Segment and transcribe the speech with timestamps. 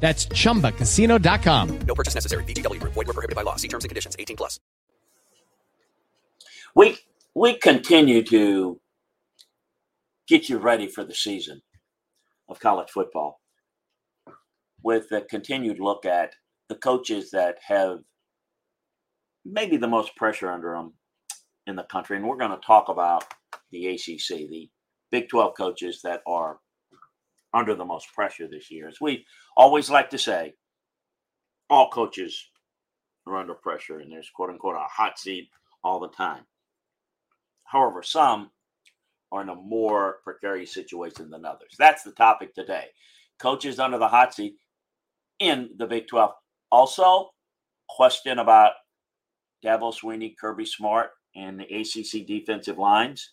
[0.00, 1.78] That's chumbacasino.com.
[1.80, 2.44] No purchase necessary.
[2.44, 2.80] VGW.
[2.80, 3.56] Void were prohibited by law.
[3.56, 4.16] See terms and conditions.
[4.18, 4.58] 18 plus.
[6.74, 6.98] We
[7.34, 8.80] we continue to
[10.28, 11.62] get you ready for the season
[12.48, 13.40] of college football
[14.82, 16.34] with a continued look at
[16.68, 17.98] the coaches that have
[19.44, 20.94] maybe the most pressure under them
[21.66, 22.16] in the country.
[22.16, 23.24] And we're going to talk about
[23.72, 24.68] the ACC, the
[25.10, 26.58] Big 12 coaches that are
[27.54, 28.88] under the most pressure this year.
[28.88, 29.24] As we
[29.56, 30.54] always like to say,
[31.70, 32.48] all coaches
[33.26, 35.48] are under pressure and there's quote unquote a hot seat
[35.82, 36.44] all the time.
[37.64, 38.50] However, some
[39.30, 41.74] are in a more precarious situation than others.
[41.78, 42.86] That's the topic today.
[43.38, 44.56] Coaches under the hot seat
[45.38, 46.32] in the Big 12.
[46.72, 47.30] Also,
[47.88, 48.72] question about
[49.64, 53.32] Dabo Swinney, Kirby Smart, and the ACC defensive lines.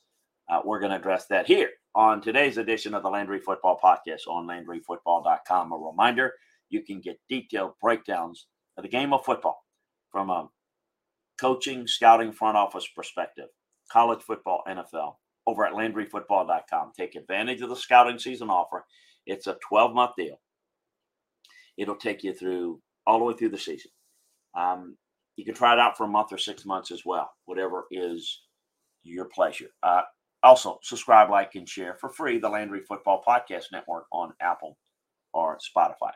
[0.49, 4.27] Uh, we're going to address that here on today's edition of the Landry Football Podcast
[4.27, 5.71] on LandryFootball.com.
[5.71, 6.33] A reminder
[6.69, 9.63] you can get detailed breakdowns of the game of football
[10.11, 10.49] from a
[11.39, 13.47] coaching, scouting, front office perspective,
[13.89, 15.15] college football, NFL,
[15.47, 16.91] over at LandryFootball.com.
[16.97, 18.85] Take advantage of the scouting season offer.
[19.25, 20.39] It's a 12 month deal.
[21.77, 23.91] It'll take you through all the way through the season.
[24.57, 24.97] Um,
[25.37, 28.41] you can try it out for a month or six months as well, whatever is
[29.03, 29.69] your pleasure.
[29.81, 30.01] Uh,
[30.45, 34.77] also, subscribe, like, and share for free the Landry Football Podcast Network on Apple
[35.33, 36.11] or Spotify.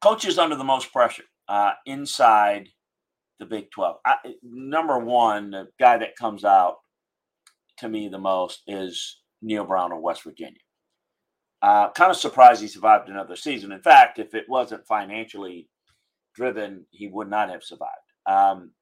[0.00, 2.68] Coaches under the most pressure uh, inside
[3.38, 3.96] the Big 12.
[4.04, 6.76] I, number one, the guy that comes out
[7.78, 10.60] to me the most is Neal Brown of West Virginia.
[11.62, 13.72] Uh, kind of surprised he survived another season.
[13.72, 15.68] In fact, if it wasn't financially
[16.34, 17.90] driven, he would not have survived.
[18.26, 18.72] Um,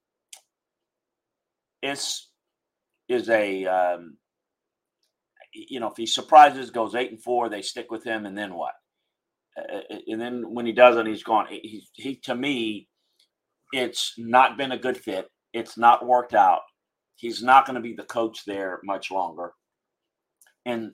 [1.82, 2.28] is
[3.09, 4.16] is a um,
[5.53, 8.54] you know if he surprises goes eight and four they stick with him and then
[8.54, 8.75] what?
[9.59, 11.47] Uh, uh and then when he doesn't he's gone.
[11.48, 12.88] He, he to me
[13.72, 15.28] it's not been a good fit.
[15.53, 16.60] It's not worked out.
[17.16, 19.53] He's not going to be the coach there much longer.
[20.66, 20.92] And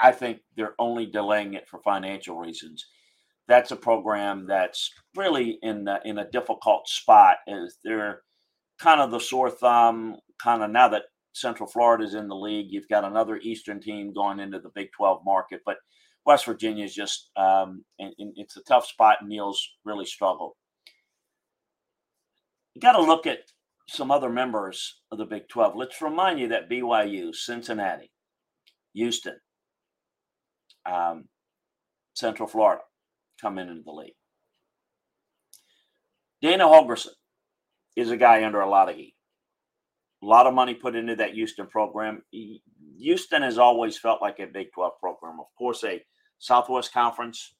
[0.00, 2.84] i think they're only delaying it for financial reasons.
[3.46, 8.22] That's a program that's really in the, in a difficult spot as they're
[8.78, 12.66] kind of the sore thumb, kind of now that Central Florida is in the league,
[12.70, 15.60] you've got another Eastern team going into the Big 12 market.
[15.66, 15.76] But
[16.24, 19.32] West Virginia is just, um, and, it's a tough spot, and
[19.84, 20.52] really struggled.
[22.74, 23.40] You got to look at
[23.88, 25.74] some other members of the Big 12.
[25.76, 28.10] Let's remind you that BYU, Cincinnati,
[28.94, 29.38] Houston,
[30.86, 31.24] um,
[32.14, 32.82] Central Florida
[33.40, 34.14] come into the league.
[36.40, 37.08] Dana Holgorsen
[37.96, 39.14] is a guy under a lot of heat.
[40.22, 42.22] A lot of money put into that Houston program.
[42.98, 45.38] Houston has always felt like a Big 12 program.
[45.38, 46.02] Of course, a
[46.38, 47.54] Southwest Conference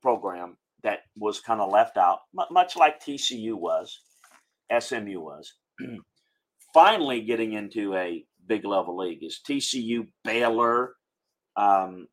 [0.00, 4.00] program that was kind of left out, much like TCU was,
[4.78, 5.54] SMU was.
[6.74, 10.94] Finally, getting into a big level league is TCU, Baylor
[11.56, 12.06] um,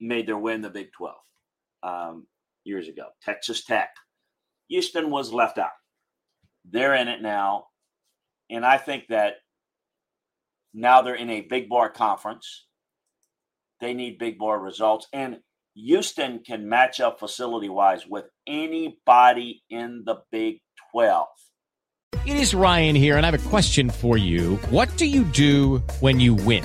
[0.00, 1.14] made their way in the Big 12
[1.82, 2.26] um,
[2.64, 3.06] years ago.
[3.22, 3.90] Texas Tech,
[4.68, 5.70] Houston was left out.
[6.68, 7.66] They're in it now.
[8.50, 9.34] And I think that
[10.74, 12.66] now they're in a big bar conference.
[13.80, 15.06] They need big bar results.
[15.12, 15.38] And
[15.74, 20.60] Houston can match up facility wise with anybody in the Big
[20.92, 21.26] 12.
[22.24, 24.56] It is Ryan here, and I have a question for you.
[24.70, 26.64] What do you do when you win?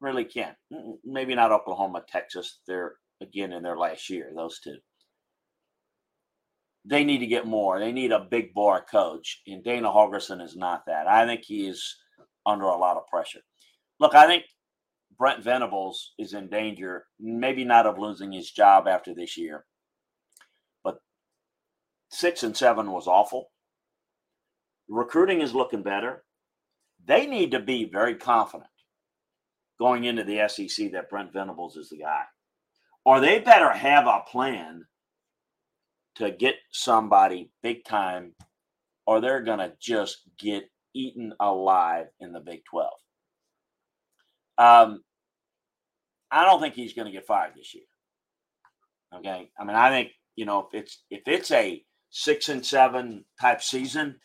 [0.00, 0.56] Really can't.
[0.72, 2.60] Mm, Maybe not Oklahoma, Texas.
[2.66, 4.32] They're again in their last year.
[4.34, 4.76] Those two.
[6.84, 7.78] They need to get more.
[7.78, 11.06] They need a big bar coach, and Dana Holgorsen is not that.
[11.06, 11.96] I think he is
[12.46, 13.40] under a lot of pressure.
[13.98, 14.44] Look, I think
[15.18, 19.66] Brent Venables is in danger, maybe not of losing his job after this year,
[20.82, 21.00] but
[22.10, 23.50] six and seven was awful.
[24.88, 26.24] Recruiting is looking better.
[27.04, 28.69] They need to be very confident
[29.80, 32.22] going into the SEC that Brent Venables is the guy.
[33.04, 34.84] Or they better have a plan
[36.16, 38.34] to get somebody big time,
[39.06, 42.90] or they're going to just get eaten alive in the Big 12.
[44.58, 45.02] Um,
[46.30, 47.84] I don't think he's going to get fired this year.
[49.16, 53.24] Okay, I mean, I think you know if it's if it's a six and seven
[53.40, 54.20] type season,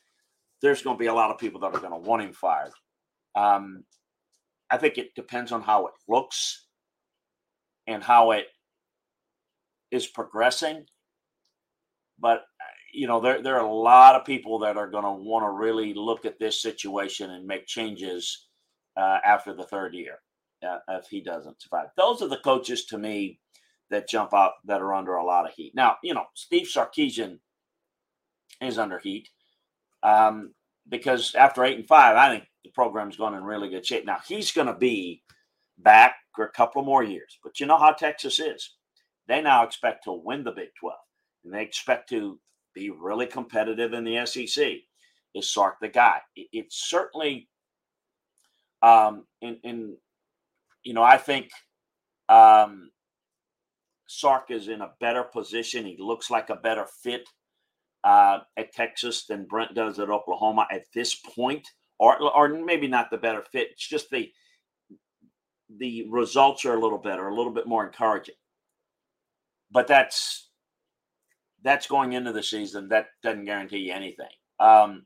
[0.62, 2.72] there's going to be a lot of people that are going to want him fired.
[3.36, 3.84] Um,
[4.76, 6.66] I think it depends on how it looks
[7.88, 8.48] and how it
[9.90, 10.86] is progressing.
[12.20, 12.42] But
[12.94, 15.52] you know, there there are a lot of people that are going to want to
[15.52, 18.48] really look at this situation and make changes
[18.98, 20.20] uh, after the third year
[20.68, 21.88] uh, if he doesn't survive.
[21.96, 23.40] Those are the coaches to me
[23.92, 25.72] that jump out that are under a lot of heat.
[25.74, 27.40] Now, you know, Steve Sarkisian
[28.62, 29.30] is under heat
[30.04, 30.54] um,
[30.90, 34.06] because after eight and five, I think the program's going in really good shape.
[34.06, 35.22] Now he's going to be
[35.78, 38.76] back for a couple more years, but you know how Texas is.
[39.28, 40.96] They now expect to win the Big 12
[41.46, 42.40] and they expect to
[42.74, 44.74] be really competitive in the SEC.
[45.34, 46.20] Is Sark the guy?
[46.36, 47.50] It, it's certainly,
[48.82, 49.98] um, in, in,
[50.84, 51.50] you know, I think
[52.30, 52.90] um,
[54.08, 55.86] Sark is in a better position.
[55.86, 57.28] He looks like a better fit
[58.04, 61.68] uh, at Texas than Brent does at Oklahoma at this point,
[62.00, 63.70] or or maybe not the better fit.
[63.72, 64.32] It's just the
[65.78, 68.36] the results are a little better, a little bit more encouraging.
[69.72, 70.50] But that's
[71.64, 72.90] that's going into the season.
[72.90, 74.30] That doesn't guarantee you anything.
[74.60, 75.06] Um,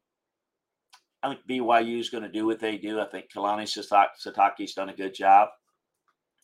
[1.23, 2.99] I think BYU is going to do what they do.
[2.99, 5.49] I think Kalani Sitake's done a good job.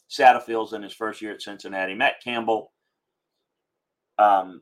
[0.09, 1.95] Satterfield's in his first year at Cincinnati.
[1.95, 2.71] Matt Campbell
[4.19, 4.61] um,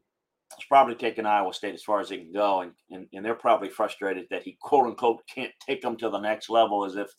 [0.52, 3.36] has probably taken Iowa State as far as he can go, and, and, and they're
[3.36, 7.10] probably frustrated that he quote unquote can't take them to the next level as if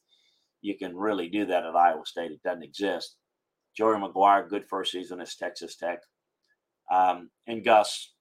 [0.62, 2.32] you can really do that at Iowa State.
[2.32, 3.16] It doesn't exist.
[3.76, 5.98] Joey McGuire, good first season as Texas Tech.
[6.90, 8.14] Um, and Gus,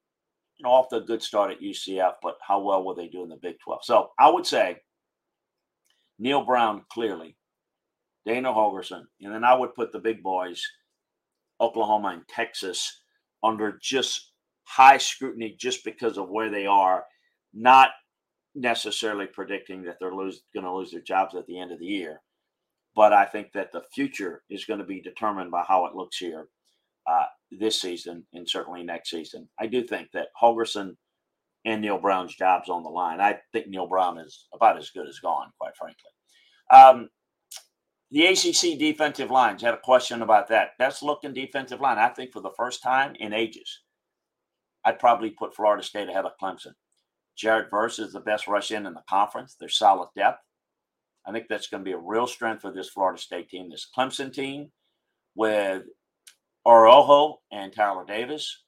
[0.57, 3.29] you know, off a good start at UCF, but how well will they do in
[3.29, 3.81] the Big 12?
[3.83, 4.77] So I would say
[6.17, 7.35] Neal Brown clearly,
[8.25, 10.63] Dana Holgorsen, and then I would put the big boys,
[11.59, 13.01] Oklahoma and Texas,
[13.43, 14.31] under just
[14.63, 17.03] high scrutiny just because of where they are,
[17.53, 17.91] not
[18.55, 21.85] necessarily predicting that they're lose, going to lose their jobs at the end of the
[21.85, 22.21] year.
[22.95, 26.17] But I think that the future is going to be determined by how it looks
[26.17, 26.47] here
[27.07, 29.47] uh, this season and certainly next season.
[29.59, 30.95] I do think that Holgorsen
[31.65, 33.19] and Neal Brown's job's on the line.
[33.19, 36.11] I think Neal Brown is about as good as gone, quite frankly.
[36.71, 37.09] Um,
[38.11, 40.77] the ACC defensive lines had a question about that.
[40.77, 43.81] Best looking defensive line, I think, for the first time in ages.
[44.85, 46.73] I'd probably put Florida State ahead of Clemson.
[47.35, 49.55] Jared Verse is the best rush in in the conference.
[49.59, 50.39] They're solid depth.
[51.27, 53.69] I think that's going to be a real strength for this Florida State team.
[53.69, 54.71] This Clemson team
[55.33, 55.83] with
[56.65, 58.63] Araujo and Tyler Davis,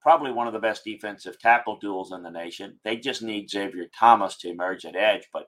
[0.00, 2.78] probably one of the best defensive tackle duels in the nation.
[2.84, 5.46] They just need Xavier Thomas to emerge at edge, but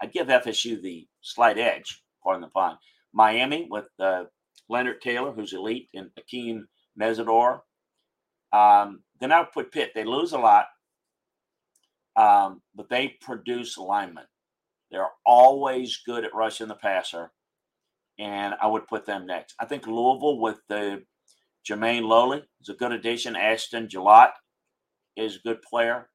[0.00, 2.76] I'd give FSU the slight edge, pardon the pun.
[3.12, 4.24] Miami with uh,
[4.68, 6.62] Leonard Taylor, who's elite, and Akeem
[7.00, 7.60] Mesidor.
[8.52, 9.92] Um, then I would put Pitt.
[9.94, 10.66] They lose a lot,
[12.16, 14.24] um, but they produce linemen.
[14.90, 17.30] They're always good at rushing the passer,
[18.18, 19.54] and I would put them next.
[19.60, 21.02] I think Louisville with the
[21.68, 23.36] Jermayne Lole is a good addition.
[23.36, 24.32] Ashton Gillotte
[25.16, 26.08] is a good player.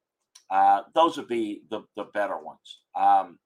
[0.50, 2.80] Uh, those would be the, the better ones.
[2.98, 3.38] Um,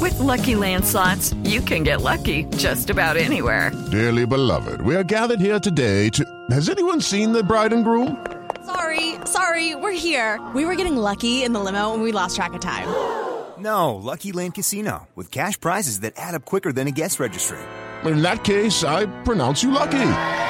[0.00, 3.70] With Lucky Land slots, you can get lucky just about anywhere.
[3.90, 6.24] Dearly beloved, we are gathered here today to.
[6.50, 8.24] Has anyone seen the bride and groom?
[8.64, 10.40] Sorry, sorry, we're here.
[10.54, 12.88] We were getting lucky in the limo and we lost track of time.
[13.58, 17.58] No, Lucky Land Casino, with cash prizes that add up quicker than a guest registry.
[18.04, 20.49] In that case, I pronounce you lucky.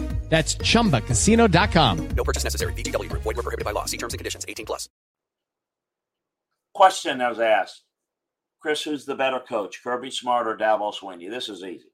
[0.31, 2.07] That's chumbacasino.com.
[2.17, 2.73] No purchase necessary.
[2.73, 3.23] VGW Group.
[3.23, 3.85] Void were prohibited by law.
[3.85, 4.45] See terms and conditions.
[4.49, 4.89] 18 plus.
[6.73, 7.83] question that was asked
[8.61, 11.29] Chris, who's the better coach, Kirby Smart or Dabo Swinney?
[11.29, 11.91] This is easy.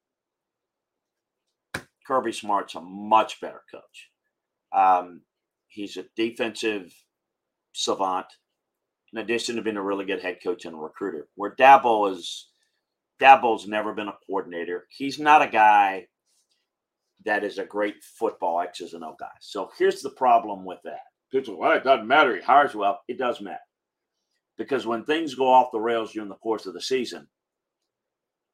[2.08, 4.10] Kirby Smart's a much better coach.
[4.76, 5.22] Um,
[5.68, 6.94] he's a defensive
[7.74, 8.28] savant,
[9.14, 11.28] in addition to being a really good head coach and a recruiter.
[11.36, 12.50] Where Dabo is,
[13.22, 14.86] Dabo's never been a coordinator.
[14.90, 16.08] He's not a guy
[17.26, 19.28] that is a great football X's and O guy.
[19.42, 21.00] So here's the problem with that.
[21.32, 22.36] People well, it doesn't matter.
[22.36, 23.00] He hires well.
[23.08, 23.58] It does matter.
[24.58, 27.28] Because when things go off the rails during the course of the season,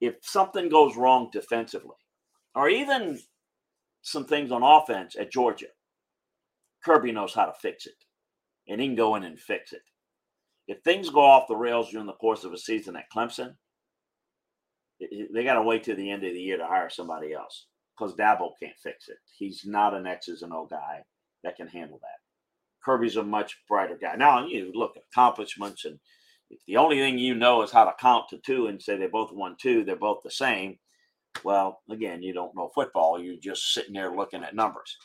[0.01, 1.95] if something goes wrong defensively,
[2.55, 3.19] or even
[4.01, 5.67] some things on offense at Georgia,
[6.83, 7.93] Kirby knows how to fix it.
[8.67, 9.83] And he can go in and fix it.
[10.67, 13.55] If things go off the rails during the course of a season at Clemson,
[14.99, 18.15] they got to wait till the end of the year to hire somebody else because
[18.15, 19.17] Dabo can't fix it.
[19.37, 21.03] He's not an X's and O guy
[21.43, 22.19] that can handle that.
[22.83, 24.15] Kirby's a much brighter guy.
[24.15, 25.99] Now, you look at accomplishments, and
[26.49, 29.07] if the only thing you know is how to count to two and say they
[29.07, 30.77] both won two, they're both the same.
[31.43, 33.21] Well, again, you don't know football.
[33.21, 34.97] You're just sitting there looking at numbers.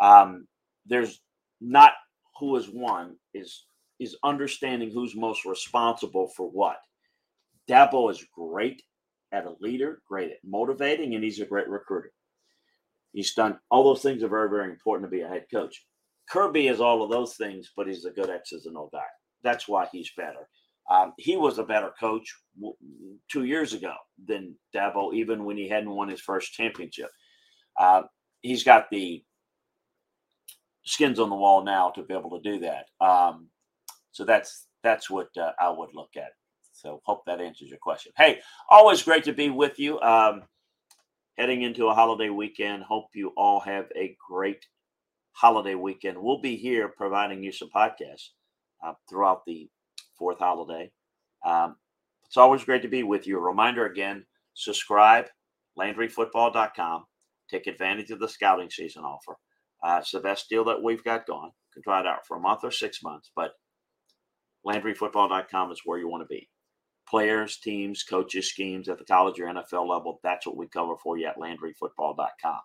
[0.00, 0.46] Um,
[0.86, 1.20] there's
[1.60, 1.92] not
[2.38, 3.64] who has won is
[3.98, 6.78] is understanding who's most responsible for what.
[7.68, 8.82] Dabo is great
[9.30, 12.12] at a leader, great at motivating, and he's a great recruiter.
[13.12, 15.84] He's done all those things are very, very important to be a head coach.
[16.30, 19.00] Kirby is all of those things, but he's a good X's and O guy.
[19.42, 20.48] That's why he's better.
[20.90, 22.76] Um, he was a better coach w-
[23.30, 23.94] two years ago
[24.26, 27.10] than Dabo, even when he hadn't won his first championship.
[27.78, 28.02] Uh,
[28.42, 29.22] he's got the
[30.84, 32.86] skins on the wall now to be able to do that.
[33.04, 33.48] Um,
[34.10, 36.30] so that's that's what uh, I would look at.
[36.72, 38.12] So hope that answers your question.
[38.16, 40.00] Hey, always great to be with you.
[40.00, 40.42] Um,
[41.38, 42.82] heading into a holiday weekend.
[42.82, 44.66] Hope you all have a great
[45.32, 46.18] holiday weekend.
[46.18, 48.30] We'll be here providing you some podcasts
[48.84, 49.68] uh, throughout the
[50.18, 50.90] fourth holiday.
[51.44, 51.76] Um,
[52.26, 53.38] it's always great to be with you.
[53.38, 55.26] A reminder again subscribe,
[55.78, 57.04] LandryFootball.com.
[57.50, 59.36] Take advantage of the scouting season offer.
[59.82, 61.50] Uh, it's the best deal that we've got going.
[61.50, 63.52] You can try it out for a month or six months, but
[64.66, 66.48] LandryFootball.com is where you want to be.
[67.08, 70.20] Players, teams, coaches, schemes at the college or NFL level.
[70.22, 72.60] That's what we cover for you at LandryFootball.com.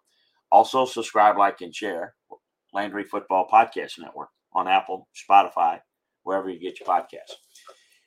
[0.52, 2.14] Also, subscribe, like, and share
[2.74, 5.80] Landry Football Podcast Network on Apple, Spotify,
[6.24, 7.36] wherever you get your podcasts.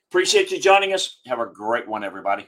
[0.09, 1.19] Appreciate you joining us.
[1.27, 2.47] Have a great one, everybody.